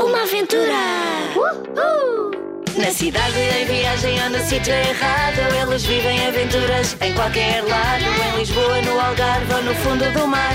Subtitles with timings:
[0.00, 0.80] Uma aventura!
[2.78, 8.04] Na cidade, em viagem ou no sítio errado Eles vivem aventuras em qualquer lado.
[8.04, 10.54] Em Lisboa, no Algarve ou no fundo do mar.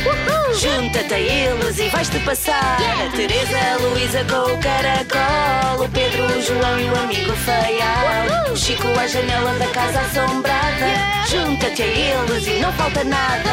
[0.59, 2.77] Junta-te a eles e vais-te passar.
[2.81, 5.85] A Teresa, a Luísa com o caracol.
[5.85, 11.27] O Pedro, o João e o amigo feial O Chico à janela da casa assombrada.
[11.29, 13.43] Junta-te a eles e não falta nada.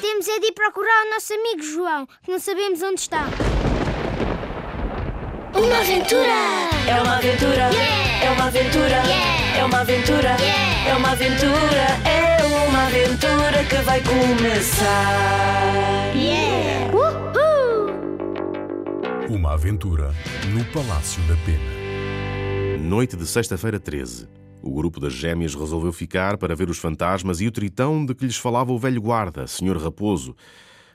[0.00, 3.26] Temos é de ir procurar o nosso amigo João, que não sabemos onde está.
[5.56, 6.68] Uma aventura!
[6.86, 7.70] É uma aventura!
[8.22, 9.02] É uma aventura!
[9.56, 10.36] É uma aventura!
[10.86, 11.86] É uma aventura!
[12.04, 14.86] É uma aventura que vai começar!
[16.92, 17.86] Uhul!
[19.34, 20.14] Uma aventura
[20.52, 22.78] no Palácio da Pena.
[22.78, 24.28] Noite de sexta-feira 13.
[24.62, 28.26] O grupo das gêmeas resolveu ficar para ver os fantasmas e o tritão de que
[28.26, 29.78] lhes falava o velho guarda, Sr.
[29.82, 30.36] Raposo.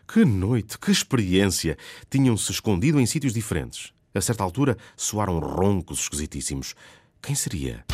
[0.07, 1.77] Que noite, que experiência!
[2.09, 3.91] Tinham-se escondido em sítios diferentes.
[4.13, 6.75] A certa altura, soaram roncos esquisitíssimos.
[7.21, 7.85] Quem seria?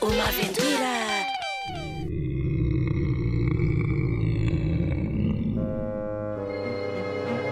[0.00, 0.84] Uma aventura!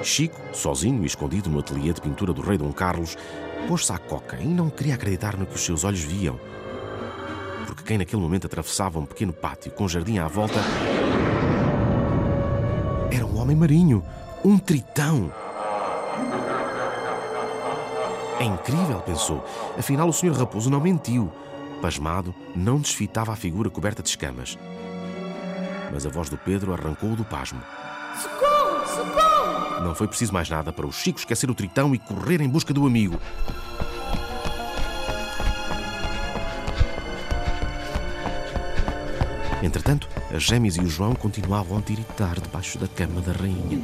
[0.03, 3.17] Chico, sozinho e escondido no ateliê de pintura do rei Dom Carlos,
[3.69, 6.39] pôs-se à coca e não queria acreditar no que os seus olhos viam.
[7.67, 10.59] Porque quem naquele momento atravessava um pequeno pátio com jardim à volta
[13.15, 14.03] era um homem marinho,
[14.43, 15.31] um tritão.
[18.39, 19.45] É incrível, pensou.
[19.79, 20.33] Afinal, o Sr.
[20.33, 21.33] Raposo não mentiu.
[21.81, 24.59] Pasmado, não desfitava a figura coberta de escamas.
[25.93, 27.61] Mas a voz do Pedro arrancou-o do pasmo.
[28.21, 28.87] Socorro!
[28.87, 29.85] Socorro!
[29.85, 32.73] Não foi preciso mais nada para o Chico esquecer o tritão e correr em busca
[32.73, 33.19] do amigo.
[39.63, 43.79] Entretanto, as gêmeas e o João continuavam a tiritar debaixo da cama da rainha.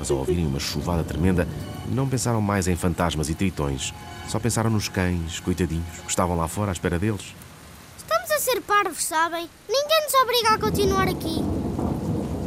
[0.00, 1.46] Mas ao ouvirem uma chuvada tremenda,
[1.86, 3.92] não pensaram mais em fantasmas e tritões.
[4.26, 7.34] Só pensaram nos cães, coitadinhos, que estavam lá fora à espera deles.
[7.98, 9.46] Estamos a ser parvos, sabem?
[9.68, 11.42] Ninguém nos obriga a continuar aqui.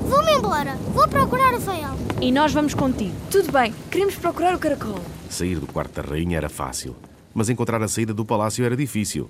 [0.09, 0.73] Vou-me embora.
[0.95, 1.95] Vou procurar o feial.
[2.19, 3.13] E nós vamos contigo.
[3.29, 4.99] Tudo bem, queremos procurar o caracol.
[5.29, 6.95] Sair do quarto da rainha era fácil,
[7.35, 9.29] mas encontrar a saída do palácio era difícil.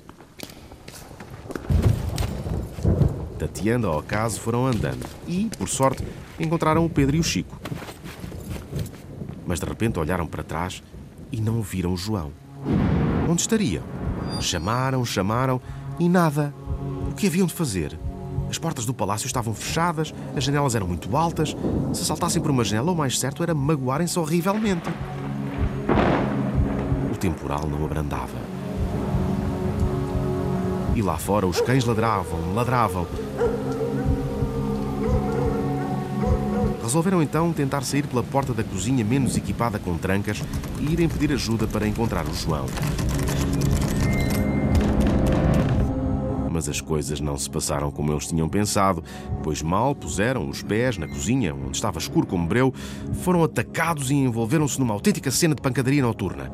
[3.38, 6.08] Tateando ao acaso, foram andando e, por sorte,
[6.40, 7.59] encontraram o Pedro e o Chico.
[9.53, 10.81] Mas de repente olharam para trás
[11.31, 12.31] e não viram João.
[13.30, 13.84] Onde estariam?
[14.41, 15.62] Chamaram, chamaram
[16.00, 16.52] e nada.
[17.12, 17.96] O que haviam de fazer?
[18.50, 21.56] As portas do palácio estavam fechadas, as janelas eram muito altas.
[21.94, 24.90] Se saltassem por uma janela, o mais certo era magoarem-se horrivelmente.
[27.13, 28.40] O temporal não abrandava.
[30.96, 33.06] E lá fora os cães ladravam, ladravam.
[36.84, 40.44] Resolveram então tentar sair pela porta da cozinha menos equipada com trancas
[40.82, 42.66] e irem pedir ajuda para encontrar o João.
[46.52, 49.02] Mas as coisas não se passaram como eles tinham pensado,
[49.42, 52.74] pois mal puseram os pés na cozinha, onde estava escuro como breu,
[53.22, 56.52] foram atacados e envolveram-se numa autêntica cena de pancadaria noturna.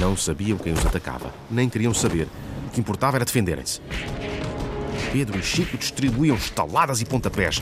[0.00, 2.26] Não sabiam quem os atacava, nem queriam saber.
[2.72, 3.80] Que importava era defenderem-se.
[5.12, 7.60] Pedro e Chico distribuíam estaladas e pontapés.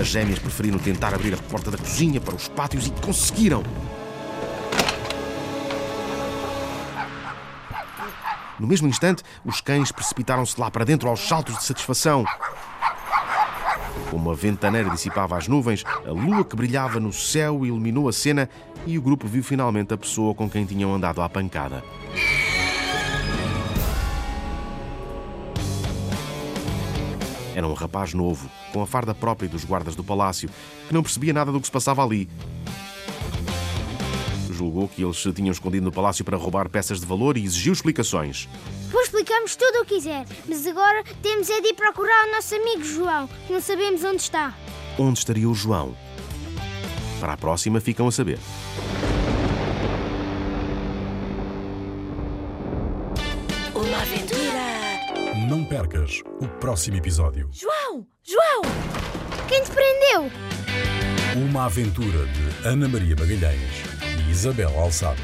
[0.00, 3.64] As gêmeas preferiram tentar abrir a porta da cozinha para os pátios e conseguiram.
[8.58, 12.24] No mesmo instante, os cães precipitaram-se lá para dentro aos saltos de satisfação.
[14.10, 18.48] Como a ventaneira dissipava as nuvens, a lua que brilhava no céu iluminou a cena
[18.86, 21.84] e o grupo viu finalmente a pessoa com quem tinham andado à pancada.
[27.58, 30.48] Era um rapaz novo, com a farda própria dos guardas do palácio,
[30.86, 32.28] que não percebia nada do que se passava ali.
[34.48, 37.72] Julgou que eles se tinham escondido no palácio para roubar peças de valor e exigiu
[37.72, 38.48] explicações.
[38.86, 42.54] Depois explicamos tudo o que quiser, mas agora temos é de ir procurar o nosso
[42.54, 44.54] amigo João, que não sabemos onde está.
[44.96, 45.96] Onde estaria o João?
[47.18, 48.38] Para a próxima ficam a saber.
[53.74, 54.87] Uma aventura!
[55.36, 57.48] Não percas o próximo episódio.
[57.52, 58.06] João!
[58.22, 58.62] João!
[59.48, 60.30] Quem te prendeu?
[61.36, 63.82] Uma aventura de Ana Maria Magalhães
[64.26, 65.20] e Isabel Alçada.